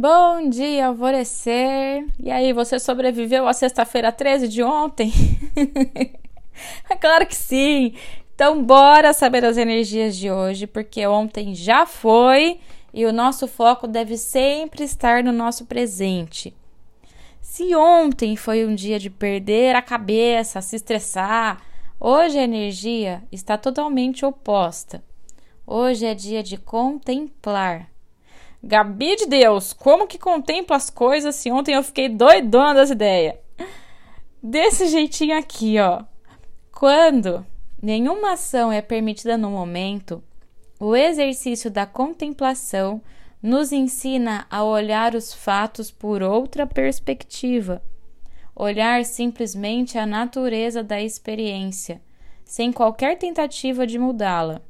Bom 0.00 0.48
dia, 0.48 0.86
alvorecer. 0.86 2.06
E 2.20 2.30
aí, 2.30 2.52
você 2.52 2.78
sobreviveu 2.78 3.48
à 3.48 3.52
sexta-feira 3.52 4.12
13 4.12 4.46
de 4.46 4.62
ontem? 4.62 5.12
é 6.88 6.94
claro 6.94 7.26
que 7.26 7.34
sim. 7.34 7.94
Então, 8.32 8.62
bora 8.62 9.12
saber 9.12 9.44
as 9.44 9.56
energias 9.56 10.16
de 10.16 10.30
hoje, 10.30 10.68
porque 10.68 11.04
ontem 11.04 11.52
já 11.52 11.84
foi 11.84 12.60
e 12.94 13.04
o 13.06 13.12
nosso 13.12 13.48
foco 13.48 13.88
deve 13.88 14.16
sempre 14.16 14.84
estar 14.84 15.24
no 15.24 15.32
nosso 15.32 15.66
presente. 15.66 16.54
Se 17.40 17.74
ontem 17.74 18.36
foi 18.36 18.64
um 18.64 18.76
dia 18.76 19.00
de 19.00 19.10
perder 19.10 19.74
a 19.74 19.82
cabeça, 19.82 20.60
se 20.60 20.76
estressar, 20.76 21.60
hoje 21.98 22.38
a 22.38 22.44
energia 22.44 23.24
está 23.32 23.58
totalmente 23.58 24.24
oposta. 24.24 25.02
Hoje 25.66 26.06
é 26.06 26.14
dia 26.14 26.40
de 26.40 26.56
contemplar 26.56 27.90
Gabi 28.62 29.14
de 29.14 29.26
Deus, 29.26 29.72
como 29.72 30.06
que 30.06 30.18
contempla 30.18 30.76
as 30.76 30.90
coisas 30.90 31.36
se 31.36 31.50
ontem 31.50 31.74
eu 31.74 31.82
fiquei 31.82 32.08
doidona 32.08 32.74
das 32.74 32.90
ideias? 32.90 33.36
Desse 34.42 34.88
jeitinho 34.88 35.38
aqui, 35.38 35.78
ó. 35.78 36.02
Quando 36.72 37.46
nenhuma 37.80 38.32
ação 38.32 38.72
é 38.72 38.82
permitida 38.82 39.38
no 39.38 39.50
momento, 39.50 40.22
o 40.80 40.96
exercício 40.96 41.70
da 41.70 41.86
contemplação 41.86 43.00
nos 43.40 43.70
ensina 43.70 44.44
a 44.50 44.64
olhar 44.64 45.14
os 45.14 45.32
fatos 45.32 45.90
por 45.90 46.20
outra 46.22 46.66
perspectiva, 46.66 47.80
olhar 48.54 49.04
simplesmente 49.04 49.96
a 49.96 50.04
natureza 50.04 50.82
da 50.82 51.00
experiência, 51.00 52.02
sem 52.44 52.72
qualquer 52.72 53.16
tentativa 53.18 53.86
de 53.86 53.98
mudá-la. 53.98 54.60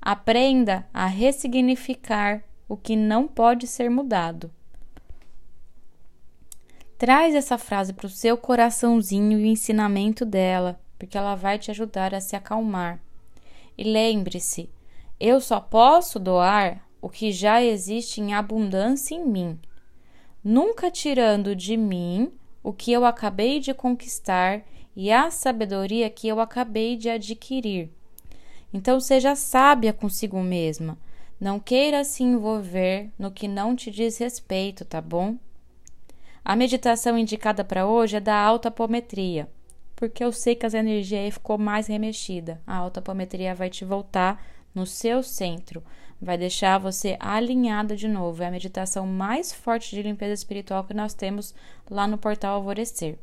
Aprenda 0.00 0.86
a 0.92 1.06
ressignificar 1.06 2.42
o 2.68 2.76
que 2.76 2.96
não 2.96 3.26
pode 3.28 3.66
ser 3.66 3.90
mudado. 3.90 4.50
Traz 6.96 7.34
essa 7.34 7.58
frase 7.58 7.92
para 7.92 8.06
o 8.06 8.10
seu 8.10 8.36
coraçãozinho 8.36 9.38
e 9.38 9.42
o 9.42 9.46
ensinamento 9.46 10.24
dela, 10.24 10.80
porque 10.98 11.18
ela 11.18 11.34
vai 11.34 11.58
te 11.58 11.70
ajudar 11.70 12.14
a 12.14 12.20
se 12.20 12.36
acalmar. 12.36 13.00
E 13.76 13.84
lembre-se: 13.84 14.70
eu 15.18 15.40
só 15.40 15.60
posso 15.60 16.18
doar 16.18 16.88
o 17.02 17.08
que 17.08 17.32
já 17.32 17.62
existe 17.62 18.20
em 18.20 18.32
abundância 18.32 19.14
em 19.14 19.26
mim, 19.26 19.58
nunca 20.42 20.90
tirando 20.90 21.54
de 21.54 21.76
mim 21.76 22.32
o 22.62 22.72
que 22.72 22.92
eu 22.92 23.04
acabei 23.04 23.60
de 23.60 23.74
conquistar 23.74 24.62
e 24.96 25.12
a 25.12 25.30
sabedoria 25.30 26.08
que 26.08 26.28
eu 26.28 26.40
acabei 26.40 26.96
de 26.96 27.10
adquirir. 27.10 27.90
Então, 28.72 28.98
seja 28.98 29.34
sábia 29.34 29.92
consigo 29.92 30.40
mesma. 30.40 30.96
Não 31.40 31.58
queira 31.58 32.04
se 32.04 32.22
envolver 32.22 33.10
no 33.18 33.30
que 33.30 33.48
não 33.48 33.74
te 33.74 33.90
diz 33.90 34.18
respeito, 34.18 34.84
tá 34.84 35.00
bom? 35.00 35.36
A 36.44 36.54
meditação 36.54 37.18
indicada 37.18 37.64
para 37.64 37.86
hoje 37.86 38.16
é 38.16 38.20
da 38.20 38.36
altapometria, 38.36 39.48
porque 39.96 40.22
eu 40.22 40.30
sei 40.30 40.54
que 40.54 40.64
as 40.64 40.74
energias 40.74 41.24
aí 41.24 41.30
ficou 41.30 41.58
mais 41.58 41.88
remexida. 41.88 42.60
A 42.66 42.76
altapometria 42.76 43.54
vai 43.54 43.68
te 43.68 43.84
voltar 43.84 44.44
no 44.72 44.86
seu 44.86 45.22
centro, 45.22 45.82
vai 46.22 46.38
deixar 46.38 46.78
você 46.78 47.16
alinhada 47.18 47.96
de 47.96 48.06
novo. 48.06 48.42
É 48.42 48.46
a 48.46 48.50
meditação 48.50 49.06
mais 49.06 49.52
forte 49.52 49.90
de 49.94 50.02
limpeza 50.02 50.34
espiritual 50.34 50.84
que 50.84 50.94
nós 50.94 51.14
temos 51.14 51.52
lá 51.90 52.06
no 52.06 52.16
portal 52.16 52.56
Alvorecer. 52.56 53.18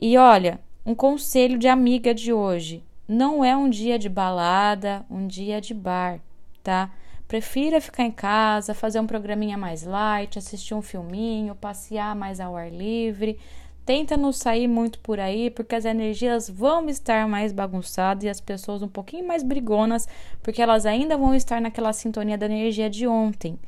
E 0.00 0.16
olha, 0.16 0.58
um 0.84 0.94
conselho 0.94 1.58
de 1.58 1.68
amiga 1.68 2.14
de 2.14 2.32
hoje: 2.32 2.82
não 3.06 3.44
é 3.44 3.54
um 3.54 3.68
dia 3.68 3.98
de 3.98 4.08
balada, 4.08 5.04
um 5.10 5.26
dia 5.26 5.60
de 5.60 5.74
bar 5.74 6.20
tá? 6.62 6.90
Prefira 7.26 7.80
ficar 7.80 8.02
em 8.02 8.10
casa, 8.10 8.74
fazer 8.74 8.98
um 8.98 9.06
programinha 9.06 9.56
mais 9.56 9.84
light, 9.84 10.38
assistir 10.38 10.74
um 10.74 10.82
filminho, 10.82 11.54
passear 11.54 12.14
mais 12.16 12.40
ao 12.40 12.56
ar 12.56 12.70
livre. 12.70 13.38
Tenta 13.86 14.16
não 14.16 14.32
sair 14.32 14.66
muito 14.66 14.98
por 14.98 15.18
aí, 15.18 15.50
porque 15.50 15.74
as 15.74 15.84
energias 15.84 16.48
vão 16.50 16.88
estar 16.88 17.28
mais 17.28 17.52
bagunçadas 17.52 18.24
e 18.24 18.28
as 18.28 18.40
pessoas 18.40 18.82
um 18.82 18.88
pouquinho 18.88 19.26
mais 19.26 19.42
brigonas, 19.42 20.08
porque 20.42 20.60
elas 20.60 20.86
ainda 20.86 21.16
vão 21.16 21.34
estar 21.34 21.60
naquela 21.60 21.92
sintonia 21.92 22.36
da 22.36 22.46
energia 22.46 22.90
de 22.90 23.06
ontem. 23.06 23.58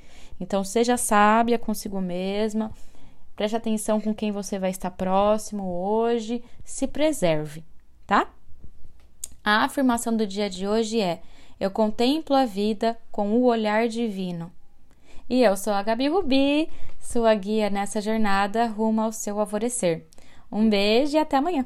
Então, 0.40 0.64
seja 0.64 0.96
sábia 0.96 1.58
consigo 1.58 2.00
mesma, 2.00 2.72
preste 3.36 3.56
atenção 3.56 4.00
com 4.00 4.12
quem 4.12 4.32
você 4.32 4.58
vai 4.58 4.70
estar 4.70 4.90
próximo 4.90 5.64
hoje, 5.64 6.42
se 6.64 6.86
preserve, 6.88 7.64
tá? 8.06 8.28
A 9.44 9.64
afirmação 9.64 10.16
do 10.16 10.26
dia 10.26 10.50
de 10.50 10.66
hoje 10.66 11.00
é: 11.00 11.20
eu 11.62 11.70
contemplo 11.70 12.34
a 12.34 12.44
vida 12.44 12.98
com 13.12 13.36
o 13.36 13.44
olhar 13.44 13.86
divino. 13.86 14.50
E 15.30 15.44
eu 15.44 15.56
sou 15.56 15.72
a 15.72 15.80
Gabi 15.80 16.08
Rubi, 16.08 16.68
sua 16.98 17.32
guia 17.36 17.70
nessa 17.70 18.00
jornada 18.00 18.66
rumo 18.66 19.00
ao 19.00 19.12
seu 19.12 19.38
alvorecer. 19.38 20.04
Um 20.50 20.68
beijo 20.68 21.16
e 21.16 21.20
até 21.20 21.36
amanhã! 21.36 21.64